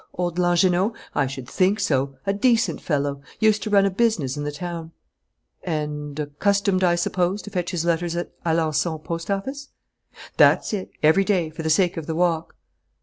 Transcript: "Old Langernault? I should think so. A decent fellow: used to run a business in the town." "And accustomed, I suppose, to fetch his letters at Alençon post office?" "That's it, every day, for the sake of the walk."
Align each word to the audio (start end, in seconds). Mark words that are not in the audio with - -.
"Old 0.15 0.39
Langernault? 0.39 0.95
I 1.13 1.27
should 1.27 1.47
think 1.47 1.79
so. 1.79 2.15
A 2.25 2.33
decent 2.33 2.81
fellow: 2.81 3.21
used 3.39 3.61
to 3.61 3.69
run 3.69 3.85
a 3.85 3.91
business 3.91 4.35
in 4.35 4.43
the 4.43 4.51
town." 4.51 4.93
"And 5.63 6.19
accustomed, 6.19 6.83
I 6.83 6.95
suppose, 6.95 7.43
to 7.43 7.51
fetch 7.51 7.69
his 7.69 7.85
letters 7.85 8.15
at 8.15 8.31
Alençon 8.43 9.03
post 9.03 9.29
office?" 9.29 9.67
"That's 10.37 10.73
it, 10.73 10.89
every 11.03 11.23
day, 11.23 11.51
for 11.51 11.61
the 11.61 11.69
sake 11.69 11.97
of 11.97 12.07
the 12.07 12.15
walk." 12.15 12.55